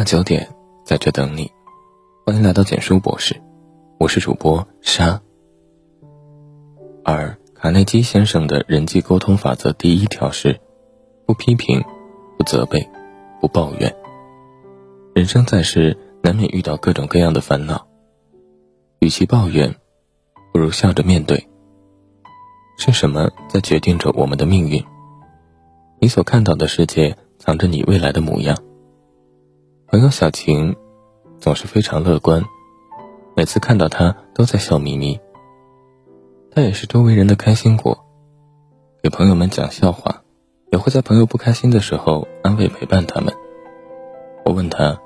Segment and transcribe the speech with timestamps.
[0.00, 0.48] 晚九点，
[0.82, 1.52] 在这等你。
[2.24, 3.38] 欢迎来到简书博士，
[3.98, 5.20] 我是主播沙。
[7.04, 10.58] 而卡内基先生的人际沟通法则第一条是：
[11.26, 11.84] 不批评，
[12.38, 12.88] 不责备，
[13.42, 13.94] 不抱怨。
[15.14, 17.86] 人生在世，难免遇到各种各样的烦恼，
[19.00, 19.74] 与其抱怨，
[20.50, 21.46] 不如笑着面对。
[22.78, 24.82] 是什么在决定着我们的命运？
[26.00, 28.56] 你所看到的世界，藏着你未来的模样。
[29.90, 30.76] 朋友小晴，
[31.40, 32.44] 总是非常乐观，
[33.34, 35.18] 每次看到她都在笑眯眯。
[36.52, 37.98] 她也是周围人的开心果，
[39.02, 40.22] 给朋友们讲笑话，
[40.70, 43.34] 也会在朋友不开心的时候安慰陪伴他们。
[44.44, 44.96] 我问她：“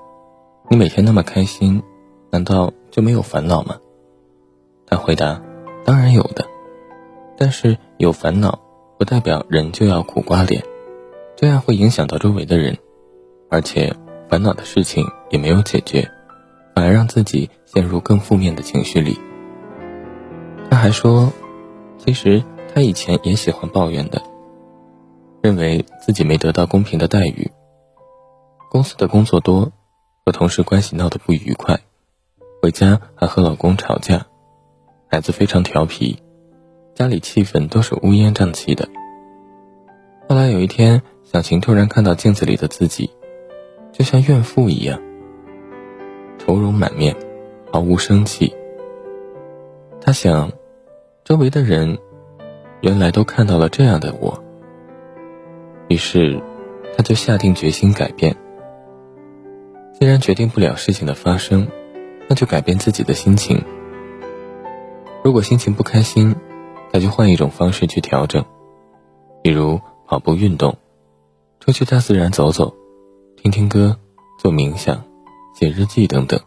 [0.69, 1.83] 你每天那么开心，
[2.31, 3.79] 难道就没有烦恼吗？”
[4.87, 5.41] 她回答
[5.87, 6.45] ：“当然有的，
[7.39, 8.59] 但是有烦恼
[8.99, 10.63] 不代表人就要苦瓜脸。”
[11.37, 12.77] 这样会影响到周围的人，
[13.49, 13.97] 而且
[14.29, 16.11] 烦恼的事情也没有解决，
[16.75, 19.19] 反而让自己陷入更负面的情绪里。
[20.71, 21.33] 他还说，
[21.99, 22.43] 其实
[22.75, 24.23] 他以前也喜欢抱怨的，
[25.43, 27.51] 认为自己没得到公平的待遇，
[28.71, 29.73] 公司的工作多，
[30.25, 31.81] 和同事关系闹得不愉快，
[32.63, 34.27] 回家还和老公吵架，
[35.11, 36.19] 孩子非常调皮，
[36.95, 38.89] 家里气氛都是乌烟瘴气的。
[40.29, 41.03] 后来有一天。
[41.27, 43.11] 小晴突然看到镜子里的自己，
[43.95, 45.01] 就像怨妇一样，
[46.37, 47.15] 愁容满面，
[47.71, 48.53] 毫无生气。
[50.01, 50.51] 他想，
[51.23, 51.97] 周围的人
[52.81, 54.43] 原来都看到了这样的我。
[55.87, 56.43] 于是，
[56.97, 58.35] 他就下定决心改变。
[59.93, 61.69] 既然决定不了事情的发生，
[62.29, 63.63] 那就改变自己的心情。
[65.23, 66.35] 如果心情不开心，
[66.91, 68.45] 那就换一种方式去调整，
[69.41, 70.77] 比如跑步运动。
[71.61, 72.75] 出去大自然走走，
[73.45, 73.99] 听听歌，
[74.39, 75.05] 做冥想，
[75.55, 76.41] 写日记等等。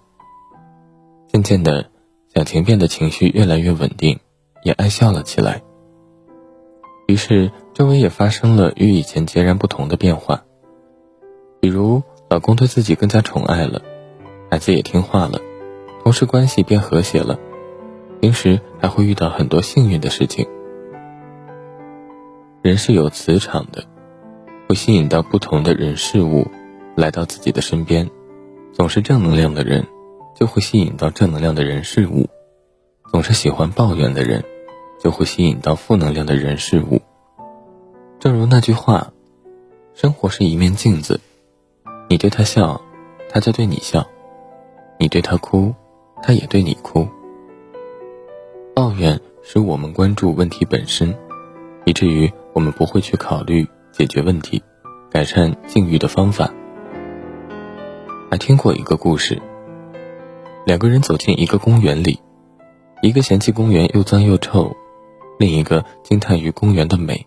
[1.28, 1.92] 渐渐的，
[2.34, 4.20] 小晴变得情绪越来越稳定，
[4.64, 5.62] 也爱笑了起来。
[7.06, 10.44] 于是，周围也发生了与以前截然不同的变化。
[11.60, 13.80] 比如，老公对自己更加宠爱了，
[14.50, 15.40] 孩子也听话了，
[16.02, 17.38] 同事关系变和谐了，
[18.22, 20.48] 平时还会遇到很多幸运的事情。
[22.64, 23.86] 人是有磁场的。
[24.68, 26.46] 会吸引到不同的人事物
[26.98, 28.10] 来到自己的身边，
[28.74, 29.86] 总是正能量的人，
[30.36, 32.26] 就会吸引到正能量的人事物；
[33.12, 34.44] 总是喜欢抱怨的人，
[35.00, 37.00] 就会吸引到负能量的人事物。
[38.20, 39.14] 正如那句话
[39.94, 41.22] ：“生活是一面镜子，
[42.10, 42.82] 你对他笑，
[43.30, 44.02] 他就对你笑；
[44.98, 45.76] 你对他哭，
[46.24, 47.08] 他也对你哭。”
[48.74, 51.16] 抱怨使我们关注问题本身，
[51.86, 53.68] 以至于我们不会去考虑。
[53.94, 54.62] 解决问题、
[55.10, 56.54] 改善境遇的方法。
[58.30, 59.42] 还听过一个故事：
[60.66, 62.20] 两个人走进一个公园里，
[63.02, 64.76] 一个嫌弃公园又脏又臭，
[65.40, 67.26] 另一个惊叹于公园的美。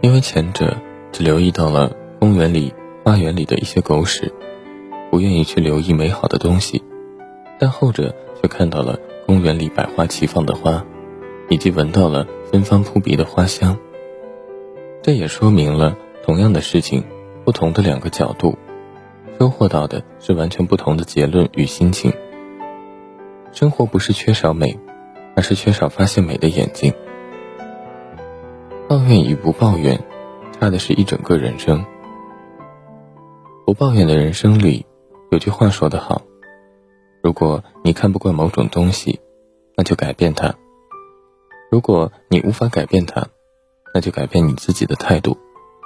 [0.00, 0.76] 因为前者
[1.12, 2.74] 只留意到了公园里
[3.04, 4.32] 花园里的一些狗屎，
[5.12, 6.82] 不愿意去留意美好的东西，
[7.60, 8.12] 但后者
[8.42, 10.84] 却看到了公园里百花齐放的花，
[11.48, 13.78] 以及闻到了芬芳扑鼻的花香。
[15.02, 17.04] 这也说明了，同样的事情，
[17.44, 18.58] 不同的两个角度，
[19.38, 22.12] 收获到的是完全不同的结论与心情。
[23.52, 24.78] 生活不是缺少美，
[25.36, 26.92] 而是缺少发现美的眼睛。
[28.88, 30.02] 抱怨与不抱怨，
[30.58, 31.84] 差的是一整个人生。
[33.64, 34.84] 不抱怨的人生里，
[35.30, 36.22] 有句话说得好：
[37.22, 39.20] 如果你看不惯某种东西，
[39.76, 40.54] 那就改变它；
[41.70, 43.28] 如果你无法改变它，
[43.94, 45.38] 那就改变你自己的态度，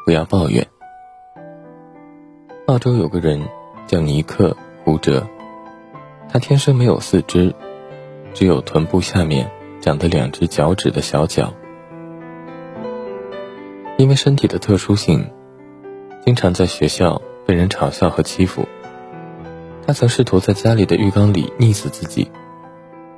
[0.07, 0.67] 不要抱怨。
[2.67, 3.43] 澳洲有个人
[3.89, 4.51] 叫尼克·
[4.85, 5.27] 胡哲，
[6.29, 7.53] 他天生没有四肢，
[8.35, 9.51] 只有臀部下面
[9.81, 11.53] 长的两只脚趾的小脚。
[13.99, 15.29] 因为身体的特殊性，
[16.25, 18.65] 经常在学校被人嘲笑和欺负。
[19.85, 22.31] 他曾试图在家里的浴缸里溺死自己，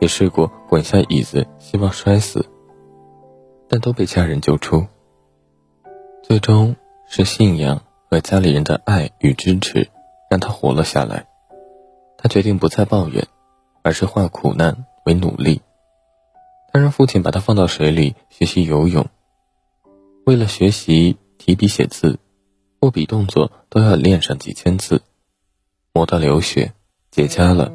[0.01, 2.47] 也试过滚下椅子，希望摔死。
[3.69, 4.87] 但都被家人救出。
[6.23, 6.75] 最终
[7.07, 9.89] 是信仰和家里人的爱与支持，
[10.31, 11.27] 让他活了下来。
[12.17, 13.27] 他决定不再抱怨，
[13.83, 15.61] 而是化苦难为努力。
[16.73, 19.07] 他让父亲把他放到水里学习游泳。
[20.27, 22.19] 为了学习提笔写字，
[22.81, 25.03] 握笔动作都要练上几千次，
[25.93, 26.73] 磨到流血，
[27.11, 27.73] 结痂了，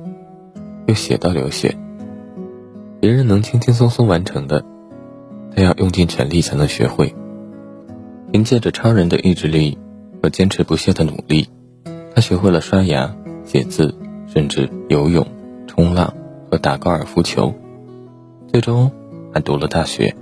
[0.88, 1.78] 又写到流血。
[3.00, 4.66] 别人能轻轻松松完成的。
[5.56, 7.16] 他要用尽全力才能学会。
[8.32, 9.78] 凭借着超人的意志力
[10.22, 11.48] 和坚持不懈的努力，
[12.14, 13.96] 他学会了刷牙、写字，
[14.28, 15.26] 甚至游泳、
[15.68, 16.14] 冲浪
[16.52, 17.54] 和打高尔夫球，
[18.48, 18.92] 最终
[19.34, 20.16] 还读了大学。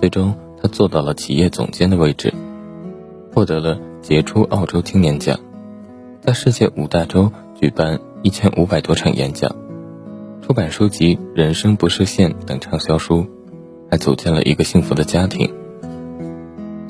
[0.00, 2.32] 最终，他做到了企业总监的位置，
[3.34, 5.38] 获得了杰出澳洲青年奖，
[6.20, 9.54] 在世界五大洲举办一千五百多场演讲，
[10.40, 13.26] 出版书籍《人生不设限》等畅销书，
[13.90, 15.52] 还组建了一个幸福的家庭。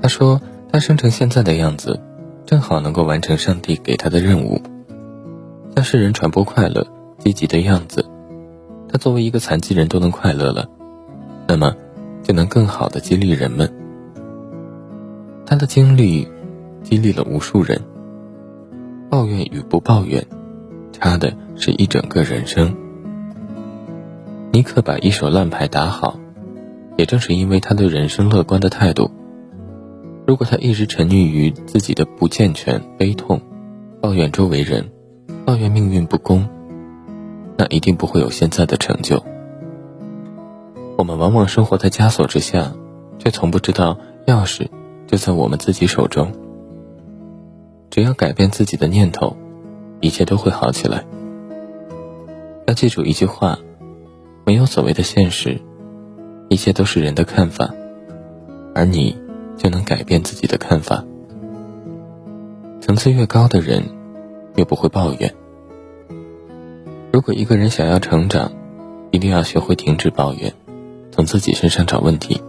[0.02, 0.40] 他说
[0.72, 2.00] ：“他生成现在的样子，
[2.46, 4.61] 正好能够完成上帝给他的任务，
[5.75, 6.87] 向世人传播快乐、
[7.19, 8.05] 积极的样子。
[8.88, 10.69] 他作为一个残疾人都能快乐了，
[11.46, 11.75] 那么。”
[12.22, 13.72] 就能更好的激励人们。
[15.46, 16.28] 他的经历
[16.82, 17.81] 激励了无数人。
[19.08, 20.25] 抱怨与不抱怨，
[20.93, 22.76] 差的是一整个人生。
[24.52, 26.20] 尼克把一手烂牌打好，
[26.99, 29.11] 也正是因为他对人生乐观的态度。
[30.31, 33.41] 如果他一直沉溺于自己的不健全、悲痛，
[34.00, 34.88] 抱怨周围人，
[35.44, 36.49] 抱怨命运不公，
[37.59, 39.25] 那一定不会有现在的成就。
[40.97, 42.73] 我们往往生活在枷锁之下，
[43.19, 44.69] 却从不知道钥匙
[45.09, 46.31] 就在我们自己手中。
[47.91, 49.37] 只要改变自己的念头，
[50.00, 51.05] 一切都会好起来。
[52.69, 53.59] 要记住一句话：
[54.47, 55.61] 没有所谓的现实，
[56.49, 57.75] 一切都是人的看法，
[58.76, 59.17] 而你
[59.61, 61.05] 就能改变自己的看法。
[62.81, 63.85] 层次越高的人，
[64.57, 65.35] 越不会抱怨。
[67.12, 68.51] 如果一个人想要成长，
[69.11, 70.53] 一定要学会停止抱怨。
[71.12, 72.41] 从自己身上找问题。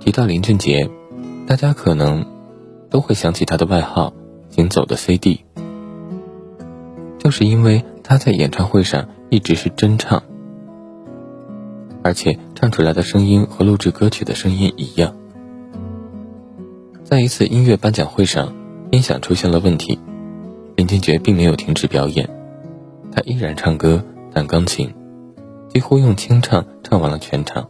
[0.00, 0.90] 提到林俊杰，
[1.46, 2.26] 大家可能
[2.90, 4.12] 都会想起他的外号
[4.50, 5.44] “行走的 CD”，
[7.18, 10.22] 就是因为他在演唱会上一直是真唱，
[12.02, 15.14] 而且唱出来的声音和录制歌曲的声音一样。
[17.10, 18.54] 在一次音乐颁奖会上，
[18.92, 19.98] 音响出现了问题，
[20.76, 22.30] 林俊杰并没有停止表演，
[23.10, 24.00] 他依然唱歌、
[24.32, 24.94] 弹钢琴。
[25.70, 27.68] 几乎用清唱唱完了全场。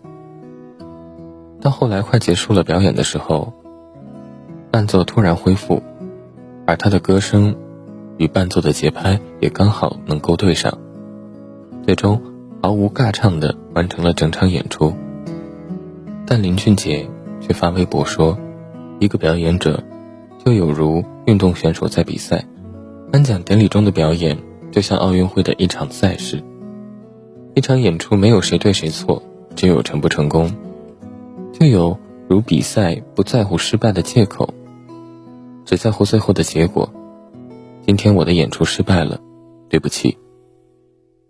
[1.58, 3.54] 到后来快结束了表演的时候，
[4.70, 5.82] 伴奏突然恢复，
[6.66, 7.56] 而他的歌声
[8.18, 10.76] 与伴奏的节拍也刚好能够对上，
[11.86, 12.20] 最终
[12.62, 14.92] 毫无尬唱的完成了整场演出。
[16.26, 17.08] 但林俊杰
[17.40, 18.38] 却发微博说
[19.00, 19.82] ：“一个表演者
[20.44, 22.46] 就有如运动选手在比赛，
[23.10, 24.38] 颁奖典礼中的表演
[24.70, 26.44] 就像奥运会的一场赛事。”
[27.56, 29.22] 一场演出没有谁对谁错，
[29.56, 30.54] 只有成不成功，
[31.52, 31.98] 就有
[32.28, 34.54] 如比赛不在乎失败的借口，
[35.64, 36.88] 只在乎最后的结果。
[37.86, 39.18] 今天我的演出失败了，
[39.68, 40.16] 对不起。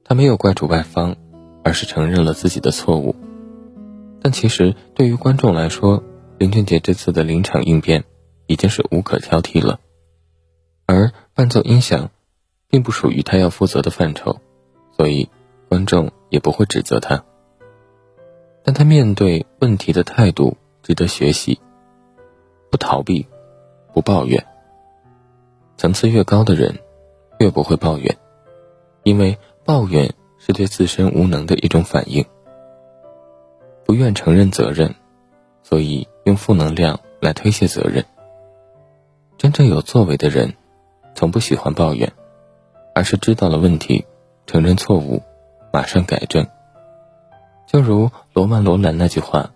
[0.05, 1.17] 他没有怪主办方，
[1.63, 3.15] 而是承认了自己的错误。
[4.21, 6.03] 但其实对于观众来说，
[6.41, 8.03] 林俊杰这次的临场应变
[8.47, 9.79] 已经是无可挑剔了，
[10.87, 12.11] 而伴奏音响
[12.67, 14.41] 并不属于他要负责的范畴，
[14.97, 15.29] 所以。
[15.69, 17.23] 观众也不会指责他，
[18.65, 21.61] 但他面对问题的态度值得学习。
[22.73, 23.25] 不逃避，
[23.95, 24.45] 不抱怨。
[25.77, 26.77] 层次越高的人，
[27.39, 28.19] 越不会抱怨，
[29.05, 32.25] 因为抱怨是对自身无能的一种反应。
[33.85, 34.93] 不愿承认责任，
[35.71, 38.05] 所以用负能量来推卸责任。
[39.39, 40.55] 真正有作为的人，
[41.15, 42.13] 从不喜欢抱怨，
[42.95, 44.05] 而是知道了问题，
[44.47, 45.23] 承认错误。
[45.73, 46.49] 马上改正，
[47.69, 49.53] 就如罗曼·罗兰那句话：“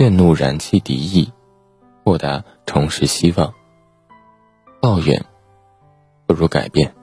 [0.00, 1.30] 怨怒燃起敌意，
[2.02, 3.52] 豁达重拾希望。”
[4.80, 5.22] 抱怨
[6.26, 6.94] 不如改变。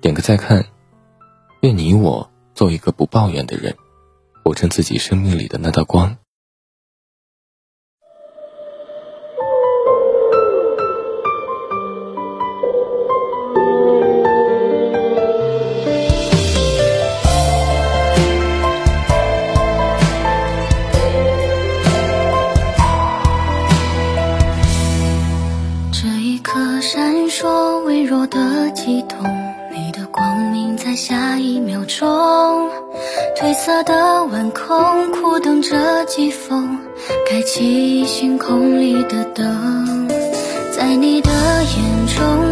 [0.00, 0.64] 点个再看，
[1.60, 3.76] 愿你我做一个不抱怨的人，
[4.46, 6.18] 活成自己生命里的那道光。
[35.36, 36.78] 我，等着季风
[37.28, 40.08] 开启星空里的灯。
[40.74, 42.45] 在你的眼中，